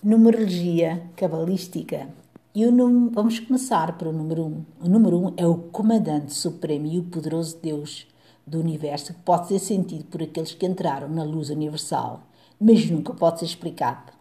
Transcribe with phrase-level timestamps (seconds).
[0.00, 2.08] Numerologia cabalística.
[2.54, 4.46] E o vamos começar pelo número 1.
[4.46, 4.64] Um.
[4.84, 8.06] O número 1 um é o comandante supremo e o poderoso Deus
[8.46, 12.22] do universo que pode ser sentido por aqueles que entraram na luz universal,
[12.60, 14.12] mas nunca pode ser explicado.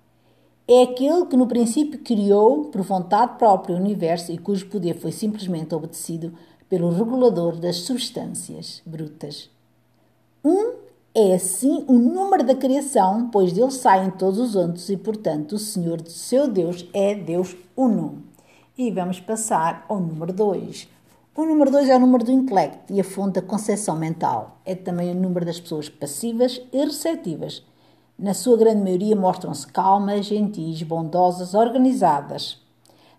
[0.67, 5.11] É aquele que no princípio criou por vontade própria o universo e cujo poder foi
[5.11, 6.33] simplesmente obedecido
[6.67, 9.47] pelo regulador das substâncias brutas.
[10.43, 10.86] Um
[11.19, 15.57] é assim o número da criação, pois dele saem todos os outros e, portanto, o
[15.57, 18.21] Senhor, seu Deus, é Deus Uno.
[18.77, 20.87] E vamos passar ao número 2.
[21.35, 24.59] O número 2 é o número do intelecto e a fonte da concepção mental.
[24.63, 27.65] É também o número das pessoas passivas e receptivas.
[28.15, 32.61] Na sua grande maioria mostram-se calmas, gentis, bondosas, organizadas.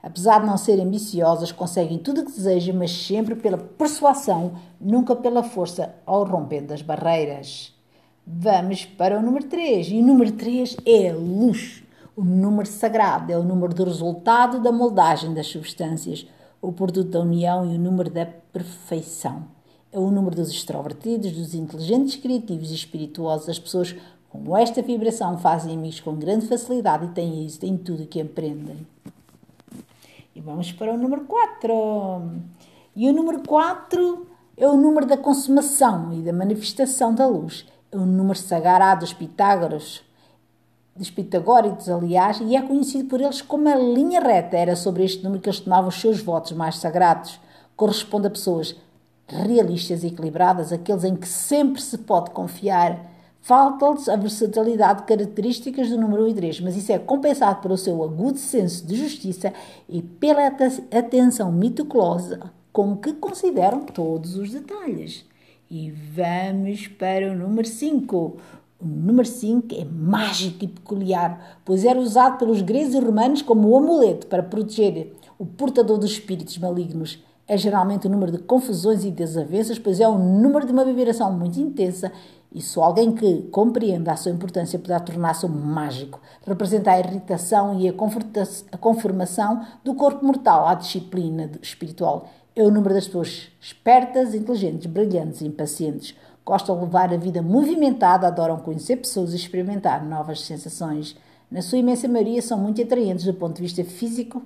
[0.00, 5.16] Apesar de não serem ambiciosas, conseguem tudo o que desejam, mas sempre pela persuasão, nunca
[5.16, 7.76] pela força ao romper das barreiras.
[8.30, 9.88] Vamos para o número 3.
[9.88, 11.82] E o número 3 é luz.
[12.14, 16.26] O número sagrado é o número do resultado da moldagem das substâncias
[16.60, 19.44] o produto da união e o número da perfeição.
[19.90, 23.48] É o número dos extrovertidos, dos inteligentes, criativos e espirituosos.
[23.48, 23.96] As pessoas
[24.28, 28.86] com esta vibração fazem amigos com grande facilidade e têm êxito em tudo que empreendem.
[30.34, 31.72] E vamos para o número 4.
[32.94, 37.64] E o número 4 é o número da consumação e da manifestação da luz.
[37.90, 40.02] O número sagrado dos Pitágoras,
[40.94, 44.56] dos pitagóricos, aliás, e é conhecido por eles como a linha reta.
[44.56, 47.40] Era sobre este número que eles tomavam os seus votos mais sagrados.
[47.76, 48.76] Corresponde a pessoas
[49.26, 53.06] realistas e equilibradas, aqueles em que sempre se pode confiar.
[53.40, 58.02] Falta-lhes a versatilidade características do número 1 e 3, mas isso é compensado pelo seu
[58.02, 59.54] agudo senso de justiça
[59.88, 65.24] e pela atenção meticulosa com que consideram todos os detalhes.
[65.70, 68.36] E vamos para o número 5.
[68.80, 73.76] O número 5 é mágico e peculiar, pois era usado pelos gregos e romanos como
[73.76, 77.22] amuleto para proteger o portador dos espíritos malignos.
[77.46, 81.30] É geralmente o número de confusões e desavenças, pois é o número de uma vibração
[81.32, 82.10] muito intensa
[82.50, 86.18] e só alguém que compreenda a sua importância poderá tornar-se um mágico.
[86.46, 87.92] Representa a irritação e a,
[88.72, 92.26] a conformação do corpo mortal à disciplina espiritual.
[92.58, 96.12] É o número das pessoas espertas, inteligentes, brilhantes e impacientes
[96.44, 101.14] Gostam de levar a vida movimentada, adoram conhecer pessoas e experimentar novas sensações.
[101.48, 104.42] Na sua imensa maioria, são muito atraentes do ponto de vista físico,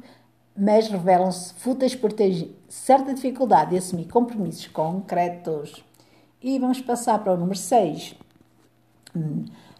[0.54, 5.82] mas revelam-se fúteis por ter certa dificuldade em assumir compromissos concretos.
[6.42, 8.16] E vamos passar para o número 6.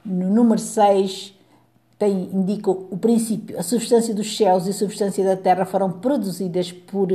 [0.05, 1.37] No número 6
[1.99, 6.71] tem, indica o princípio: a substância dos céus e a substância da terra foram produzidas
[6.71, 7.09] por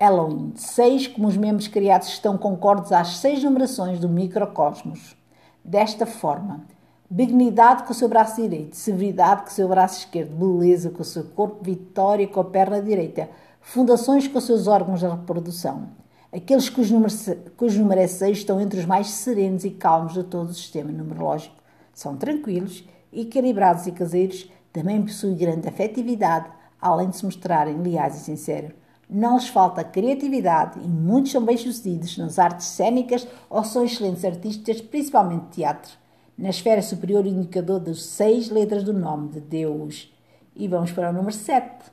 [0.00, 0.52] Elohim.
[0.54, 5.16] Seis, como os membros criados estão concordes às seis numerações do microcosmos.
[5.64, 6.64] Desta forma,
[7.10, 11.04] benignidade com o seu braço direito, severidade com o seu braço esquerdo, beleza com o
[11.04, 13.28] seu corpo, vitória com a perna direita,
[13.60, 15.88] fundações com os seus órgãos de reprodução.
[16.32, 17.12] Aqueles cujo número,
[17.56, 20.92] cujo número é 6 estão entre os mais serenos e calmos de todo o sistema
[20.92, 21.56] numerológico.
[21.92, 28.20] São tranquilos, equilibrados e caseiros, também possuem grande afetividade, além de se mostrarem leais e
[28.20, 28.72] sinceros.
[29.10, 34.82] Não lhes falta criatividade e muitos são bem-sucedidos nas artes cênicas ou são excelentes artistas,
[34.82, 35.92] principalmente teatro.
[36.36, 40.12] Na esfera superior, o indicador das seis letras do nome de Deus.
[40.54, 41.90] E vamos para o número 7.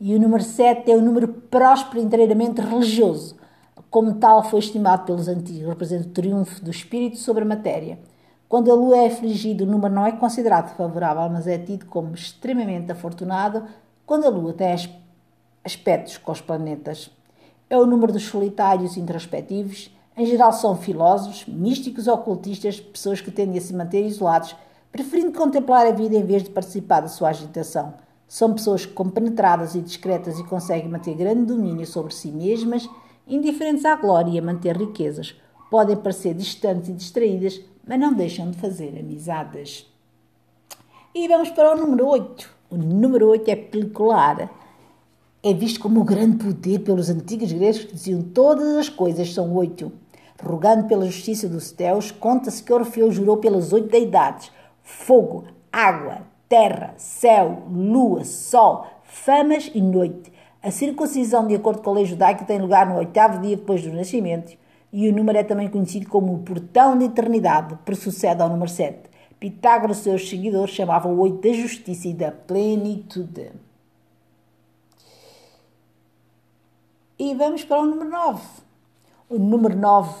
[0.00, 3.36] E o número 7 é o número próspero inteiramente religioso.
[3.90, 7.98] Como tal, foi estimado pelos antigos, representa o triunfo do espírito sobre a matéria.
[8.48, 12.14] Quando a lua é afligida, o número não é considerado favorável, mas é tido como
[12.14, 13.64] extremamente afortunado
[14.06, 14.88] quando a lua tem as
[15.64, 17.10] aspectos com os planetas.
[17.70, 23.58] É o número dos solitários introspectivos, em geral são filósofos, místicos ocultistas, pessoas que tendem
[23.58, 24.54] a se manter isolados,
[24.92, 27.94] preferindo contemplar a vida em vez de participar da sua agitação.
[28.28, 32.88] São pessoas compenetradas e discretas e conseguem manter grande domínio sobre si mesmas,
[33.26, 35.34] indiferentes à glória e a manter riquezas.
[35.68, 39.92] Podem parecer distantes e distraídas, mas não deixam de fazer amizades.
[41.12, 42.54] E vamos para o número 8.
[42.70, 44.48] O número 8 é peculiar
[45.46, 49.52] é visto como o grande poder pelos antigos gregos que diziam todas as coisas são
[49.54, 49.92] oito.
[50.42, 54.50] Rogando pela justiça dos céus, conta-se que Orfeu jurou pelas oito deidades:
[54.82, 60.32] fogo, água, terra, céu, lua, sol, famas e noite.
[60.62, 63.92] A circuncisão, de acordo com a lei judaica, tem lugar no oitavo dia depois do
[63.92, 64.56] nascimento
[64.90, 68.70] e o número é também conhecido como o portão da eternidade, por sucede ao número
[68.70, 69.10] 7.
[69.38, 73.50] Pitágoras e seus seguidores chamavam o oito da justiça e da plenitude.
[77.16, 78.42] E vamos para o número 9.
[79.30, 80.12] O número 9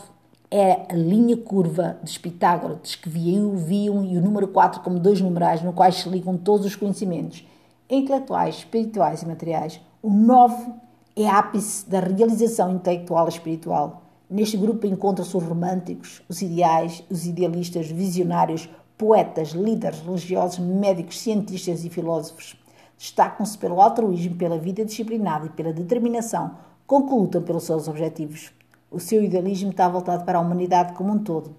[0.48, 5.20] é a linha curva dos Pitágoras, que viam, viam e o número 4 como dois
[5.20, 7.44] numerais no quais se ligam todos os conhecimentos.
[7.90, 9.80] intelectuais, espirituais e materiais.
[10.00, 10.72] O 9
[11.16, 14.02] é ápice da realização intelectual e espiritual.
[14.30, 21.84] Neste grupo encontram-se os românticos, os ideais, os idealistas, visionários, poetas, líderes religiosos, médicos, cientistas
[21.84, 22.54] e filósofos.
[22.96, 26.52] Destacam-se pelo altruísmo, pela vida disciplinada e pela determinação
[26.90, 28.52] lutam pelos seus objetivos.
[28.90, 31.56] O seu idealismo está voltado para a humanidade como um todo.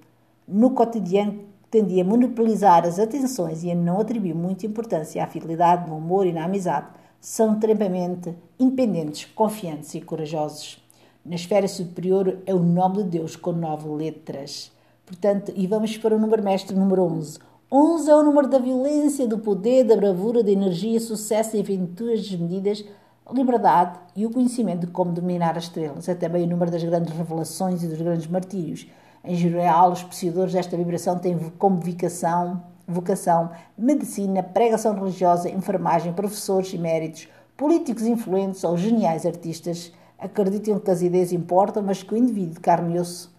[0.47, 5.89] No cotidiano, tendia a monopolizar as atenções e a não atribuir muita importância à fidelidade,
[5.89, 6.87] no amor e na amizade.
[7.19, 10.81] São extremamente independentes, confiantes e corajosos.
[11.25, 14.71] Na esfera superior é o nome de Deus com nove letras.
[15.05, 17.39] Portanto, e vamos para o número mestre número 11.
[17.71, 22.21] 11 é o número da violência, do poder, da bravura, da energia, sucesso e aventuras
[22.21, 22.85] desmedidas,
[23.33, 26.07] liberdade e o conhecimento de como dominar as estrelas.
[26.07, 28.87] É também o número das grandes revelações e dos grandes martírios.
[29.23, 36.71] Em geral, os possuidores desta vibração têm como vocação, vocação medicina, pregação religiosa, enfermagem, professores
[36.73, 37.27] e méritos,
[37.57, 39.91] políticos influentes ou geniais artistas.
[40.17, 43.34] Acreditam que as ideias importam, mas que o indivíduo de carne e osso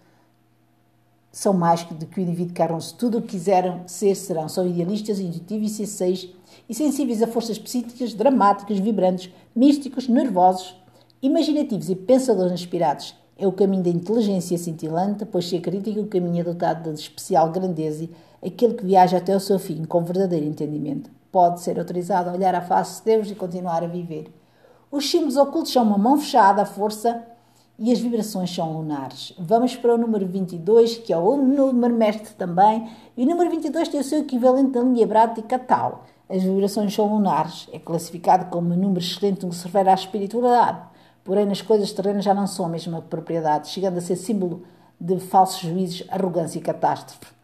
[1.37, 2.95] são mais do que o indivíduo carnão-se.
[2.95, 4.49] Tudo o que quiseram ser serão.
[4.49, 6.31] São idealistas, intuitivos e sensíveis
[6.67, 10.75] e sensíveis a forças psíquicas, dramáticas, vibrantes, místicos, nervosos,
[11.21, 13.15] imaginativos e pensadores inspirados.
[13.37, 17.01] É o caminho da inteligência cintilante, pois se acredita que o caminho é dotado de
[17.01, 18.09] especial grandeza,
[18.43, 21.11] aquele que viaja até o seu fim com verdadeiro entendimento.
[21.31, 24.33] Pode ser autorizado a olhar à face de Deus e continuar a viver.
[24.91, 27.23] Os símbolos ocultos são uma mão fechada, a força
[27.79, 29.35] e as vibrações são lunares.
[29.39, 33.89] Vamos para o número 22, que é o número mestre também, e o número 22
[33.89, 36.05] tem o seu equivalente na linha brática tal.
[36.29, 39.95] As vibrações são lunares, é classificado como um número excelente no que se refere à
[39.95, 40.81] espiritualidade,
[41.23, 44.63] porém nas coisas terrenas já não são a mesma propriedade, chegando a ser símbolo
[45.01, 47.37] de falsos juízes, arrogância e catástrofe.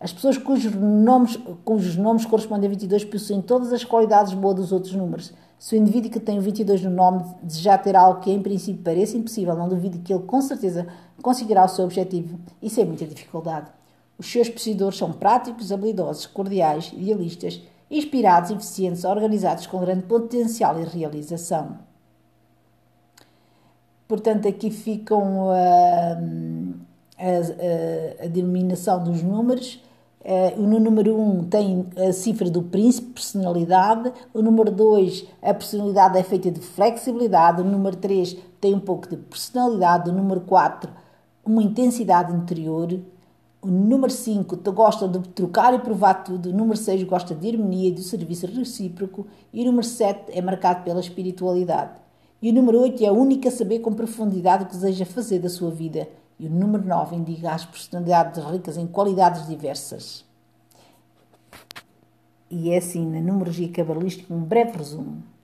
[0.00, 4.72] As pessoas cujos nomes, cujos nomes correspondem a 22 possuem todas as qualidades boas dos
[4.72, 5.32] outros números,
[5.62, 8.82] se o indivíduo que tem o 22 no nome desejar ter algo que em princípio
[8.82, 10.88] parece impossível, não duvide que ele com certeza
[11.22, 13.70] conseguirá o seu objetivo e sem muita dificuldade.
[14.18, 20.84] Os seus possuidores são práticos, habilidosos, cordiais, idealistas, inspirados, eficientes, organizados com grande potencial e
[20.84, 21.78] realização.
[24.08, 26.18] Portanto, aqui ficam a,
[27.18, 29.80] a, a, a denominação dos números
[30.24, 34.12] Uh, o número 1 um tem a cifra do príncipe, personalidade.
[34.32, 37.60] O número 2, a personalidade é feita de flexibilidade.
[37.60, 40.10] O número 3 tem um pouco de personalidade.
[40.10, 40.90] O número 4,
[41.44, 43.00] uma intensidade interior.
[43.60, 46.50] O número 5 gosta de trocar e provar tudo.
[46.50, 49.26] O número 6 gosta de harmonia e do serviço recíproco.
[49.52, 52.00] E o número 7 é marcado pela espiritualidade.
[52.40, 55.40] E o número 8 é a única a saber com profundidade o que deseja fazer
[55.40, 56.08] da sua vida.
[56.38, 60.24] E o número 9 indica as personalidades ricas em qualidades diversas.
[62.50, 65.22] E é assim, na numerologia cabalística, um breve resumo.